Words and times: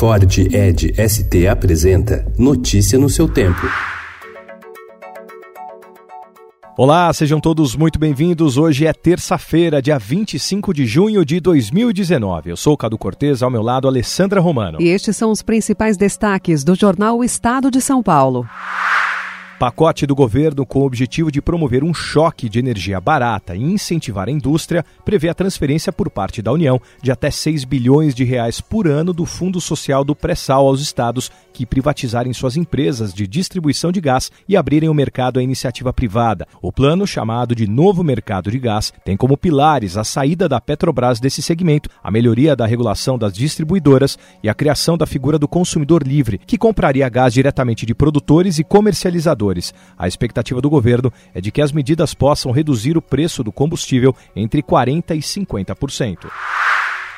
Ford 0.00 0.38
Ed 0.38 0.94
ST 0.96 1.46
apresenta 1.46 2.24
Notícia 2.38 2.98
no 2.98 3.10
seu 3.10 3.28
tempo. 3.28 3.60
Olá, 6.74 7.12
sejam 7.12 7.38
todos 7.38 7.76
muito 7.76 7.98
bem-vindos. 7.98 8.56
Hoje 8.56 8.86
é 8.86 8.94
terça-feira, 8.94 9.82
dia 9.82 9.98
25 9.98 10.72
de 10.72 10.86
junho 10.86 11.22
de 11.22 11.38
2019. 11.38 12.48
Eu 12.48 12.56
sou 12.56 12.72
o 12.72 12.76
Cadu 12.78 12.96
Cortez, 12.96 13.42
ao 13.42 13.50
meu 13.50 13.60
lado, 13.60 13.86
Alessandra 13.86 14.40
Romano. 14.40 14.80
E 14.80 14.88
estes 14.88 15.18
são 15.18 15.30
os 15.30 15.42
principais 15.42 15.98
destaques 15.98 16.64
do 16.64 16.74
jornal 16.74 17.18
o 17.18 17.22
Estado 17.22 17.70
de 17.70 17.82
São 17.82 18.02
Paulo. 18.02 18.48
Pacote 19.60 20.06
do 20.06 20.14
governo 20.14 20.64
com 20.64 20.78
o 20.78 20.86
objetivo 20.86 21.30
de 21.30 21.42
promover 21.42 21.84
um 21.84 21.92
choque 21.92 22.48
de 22.48 22.58
energia 22.58 22.98
barata 22.98 23.54
e 23.54 23.62
incentivar 23.62 24.26
a 24.26 24.32
indústria 24.32 24.82
prevê 25.04 25.28
a 25.28 25.34
transferência 25.34 25.92
por 25.92 26.08
parte 26.08 26.40
da 26.40 26.50
União 26.50 26.80
de 27.02 27.12
até 27.12 27.30
6 27.30 27.64
bilhões 27.64 28.14
de 28.14 28.24
reais 28.24 28.58
por 28.62 28.88
ano 28.88 29.12
do 29.12 29.26
Fundo 29.26 29.60
Social 29.60 30.02
do 30.02 30.16
Pré-Sal 30.16 30.66
aos 30.66 30.80
estados 30.80 31.30
que 31.52 31.66
privatizarem 31.66 32.32
suas 32.32 32.56
empresas 32.56 33.12
de 33.12 33.26
distribuição 33.26 33.92
de 33.92 34.00
gás 34.00 34.32
e 34.48 34.56
abrirem 34.56 34.88
o 34.88 34.94
mercado 34.94 35.38
à 35.38 35.42
iniciativa 35.42 35.92
privada. 35.92 36.48
O 36.62 36.72
plano, 36.72 37.06
chamado 37.06 37.54
de 37.54 37.68
Novo 37.68 38.02
Mercado 38.02 38.50
de 38.50 38.58
Gás, 38.58 38.94
tem 39.04 39.14
como 39.14 39.36
pilares 39.36 39.98
a 39.98 40.04
saída 40.04 40.48
da 40.48 40.58
Petrobras 40.58 41.20
desse 41.20 41.42
segmento, 41.42 41.90
a 42.02 42.10
melhoria 42.10 42.56
da 42.56 42.64
regulação 42.64 43.18
das 43.18 43.34
distribuidoras 43.34 44.18
e 44.42 44.48
a 44.48 44.54
criação 44.54 44.96
da 44.96 45.04
figura 45.04 45.38
do 45.38 45.46
consumidor 45.46 46.02
livre, 46.02 46.40
que 46.46 46.56
compraria 46.56 47.06
gás 47.10 47.34
diretamente 47.34 47.84
de 47.84 47.94
produtores 47.94 48.58
e 48.58 48.64
comercializadores 48.64 49.49
a 49.98 50.06
expectativa 50.06 50.60
do 50.60 50.70
governo 50.70 51.12
é 51.34 51.40
de 51.40 51.50
que 51.50 51.62
as 51.62 51.72
medidas 51.72 52.14
possam 52.14 52.52
reduzir 52.52 52.96
o 52.96 53.02
preço 53.02 53.42
do 53.42 53.52
combustível 53.52 54.14
entre 54.34 54.62
40% 54.62 55.10
e 55.10 55.18
50%. 55.18 56.59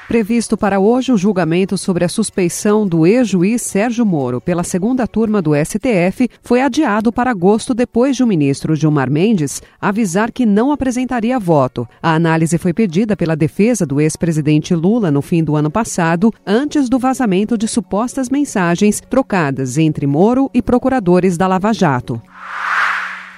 Previsto 0.09 0.57
para 0.57 0.81
hoje 0.81 1.13
o 1.13 1.17
julgamento 1.17 1.79
sobre 1.79 2.05
a 2.05 2.09
suspeição 2.09 2.87
do 2.87 3.07
ex-juiz 3.07 3.63
Sérgio 3.63 4.05
Moro 4.05 4.41
pela 4.41 4.65
segunda 4.65 5.07
turma 5.07 5.41
do 5.41 5.53
STF 5.55 6.29
foi 6.43 6.61
adiado 6.61 7.13
para 7.13 7.31
agosto 7.31 7.73
depois 7.73 8.17
de 8.17 8.25
o 8.25 8.27
ministro 8.27 8.75
Gilmar 8.75 9.11
Mendes 9.11 9.63
avisar 9.81 10.33
que 10.33 10.45
não 10.45 10.73
apresentaria 10.73 11.39
voto. 11.39 11.89
A 12.03 12.15
análise 12.15 12.59
foi 12.59 12.73
pedida 12.75 13.17
pela 13.17 13.37
defesa 13.37 13.87
do 13.87 14.01
ex-presidente 14.01 14.75
Lula 14.75 15.11
no 15.11 15.23
fim 15.23 15.43
do 15.43 15.55
ano 15.55 15.71
passado, 15.71 16.33
antes 16.45 16.89
do 16.89 16.99
vazamento 16.99 17.57
de 17.57 17.69
supostas 17.69 18.29
mensagens 18.29 19.01
trocadas 19.01 19.79
entre 19.79 20.07
Moro 20.07 20.51
e 20.53 20.61
procuradores 20.61 21.37
da 21.37 21.47
Lava 21.47 21.73
Jato. 21.73 22.21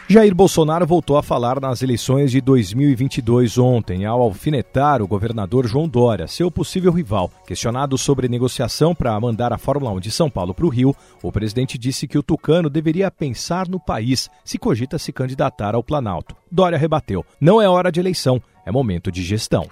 Jair 0.07 0.35
Bolsonaro 0.35 0.87
voltou 0.87 1.17
a 1.17 1.23
falar 1.23 1.59
nas 1.59 1.81
eleições 1.81 2.31
de 2.31 2.39
2022 2.39 3.57
ontem, 3.57 4.05
ao 4.05 4.21
alfinetar 4.21 5.01
o 5.01 5.09
governador 5.09 5.67
João 5.67 5.89
Dória, 5.89 6.27
seu 6.27 6.51
possível 6.51 6.93
rival. 6.93 7.33
Questionado 7.47 7.97
sobre 7.97 8.29
negociação 8.29 8.95
para 8.95 9.19
mandar 9.19 9.51
a 9.51 9.57
Fórmula 9.57 9.91
1 9.93 10.01
de 10.01 10.11
São 10.11 10.29
Paulo 10.29 10.53
para 10.53 10.67
o 10.67 10.69
Rio, 10.69 10.95
o 11.23 11.33
presidente 11.33 11.79
disse 11.79 12.07
que 12.07 12.19
o 12.19 12.23
tucano 12.23 12.69
deveria 12.69 13.11
pensar 13.11 13.67
no 13.67 13.81
país 13.81 14.29
se 14.45 14.59
cogita 14.59 14.99
se 14.99 15.11
candidatar 15.11 15.75
ao 15.75 15.83
Planalto. 15.83 16.37
Dória 16.53 16.77
rebateu: 16.77 17.25
não 17.41 17.61
é 17.61 17.67
hora 17.67 17.91
de 17.91 17.99
eleição, 17.99 18.43
é 18.67 18.71
momento 18.71 19.11
de 19.11 19.23
gestão. 19.23 19.67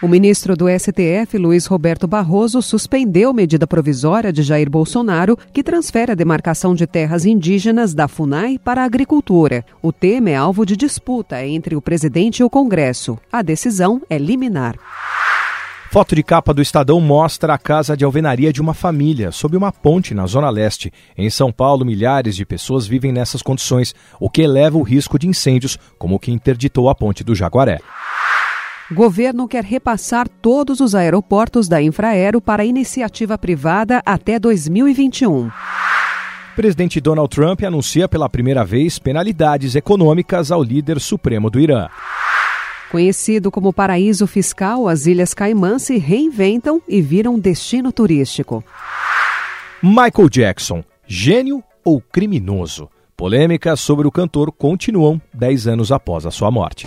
O 0.00 0.06
ministro 0.06 0.56
do 0.56 0.66
STF, 0.68 1.36
Luiz 1.36 1.66
Roberto 1.66 2.06
Barroso, 2.06 2.62
suspendeu 2.62 3.32
medida 3.32 3.66
provisória 3.66 4.32
de 4.32 4.44
Jair 4.44 4.70
Bolsonaro 4.70 5.36
que 5.52 5.60
transfere 5.60 6.12
a 6.12 6.14
demarcação 6.14 6.72
de 6.72 6.86
terras 6.86 7.26
indígenas 7.26 7.94
da 7.94 8.06
FUNAI 8.06 8.60
para 8.60 8.82
a 8.82 8.84
agricultura. 8.84 9.64
O 9.82 9.92
tema 9.92 10.30
é 10.30 10.36
alvo 10.36 10.64
de 10.64 10.76
disputa 10.76 11.44
entre 11.44 11.74
o 11.74 11.82
presidente 11.82 12.38
e 12.38 12.44
o 12.44 12.50
Congresso. 12.50 13.18
A 13.32 13.42
decisão 13.42 14.00
é 14.08 14.16
liminar. 14.18 14.76
Foto 15.90 16.14
de 16.14 16.22
capa 16.22 16.54
do 16.54 16.62
Estadão 16.62 17.00
mostra 17.00 17.54
a 17.54 17.58
casa 17.58 17.96
de 17.96 18.04
alvenaria 18.04 18.52
de 18.52 18.60
uma 18.60 18.74
família 18.74 19.32
sob 19.32 19.56
uma 19.56 19.72
ponte 19.72 20.14
na 20.14 20.26
Zona 20.26 20.48
Leste. 20.48 20.92
Em 21.16 21.28
São 21.28 21.50
Paulo, 21.50 21.84
milhares 21.84 22.36
de 22.36 22.46
pessoas 22.46 22.86
vivem 22.86 23.10
nessas 23.10 23.42
condições, 23.42 23.96
o 24.20 24.30
que 24.30 24.42
eleva 24.42 24.78
o 24.78 24.82
risco 24.82 25.18
de 25.18 25.26
incêndios, 25.26 25.76
como 25.98 26.14
o 26.14 26.18
que 26.20 26.30
interditou 26.30 26.88
a 26.88 26.94
ponte 26.94 27.24
do 27.24 27.34
Jaguaré. 27.34 27.80
Governo 28.90 29.46
quer 29.46 29.64
repassar 29.64 30.26
todos 30.26 30.80
os 30.80 30.94
aeroportos 30.94 31.68
da 31.68 31.80
Infraero 31.82 32.40
para 32.40 32.64
iniciativa 32.64 33.36
privada 33.36 34.02
até 34.04 34.38
2021. 34.38 35.50
Presidente 36.56 36.98
Donald 36.98 37.28
Trump 37.28 37.62
anuncia 37.64 38.08
pela 38.08 38.30
primeira 38.30 38.64
vez 38.64 38.98
penalidades 38.98 39.74
econômicas 39.74 40.50
ao 40.50 40.62
líder 40.62 41.00
supremo 41.00 41.50
do 41.50 41.60
Irã. 41.60 41.88
Conhecido 42.90 43.50
como 43.50 43.74
paraíso 43.74 44.26
fiscal, 44.26 44.88
as 44.88 45.04
Ilhas 45.06 45.34
Caimã 45.34 45.78
se 45.78 45.98
reinventam 45.98 46.80
e 46.88 47.02
viram 47.02 47.38
destino 47.38 47.92
turístico. 47.92 48.64
Michael 49.82 50.30
Jackson, 50.30 50.82
gênio 51.06 51.62
ou 51.84 52.00
criminoso? 52.00 52.88
Polêmicas 53.14 53.80
sobre 53.80 54.08
o 54.08 54.10
cantor 54.10 54.50
continuam 54.50 55.20
10 55.34 55.66
anos 55.66 55.92
após 55.92 56.24
a 56.24 56.30
sua 56.30 56.50
morte. 56.50 56.86